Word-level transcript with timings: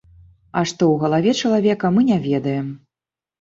А 0.61 0.61
што 0.71 0.83
ў 0.93 1.03
галаве 1.03 1.31
чалавека, 1.43 1.93
мы 1.99 2.07
не 2.09 2.17
ведаем. 2.25 2.73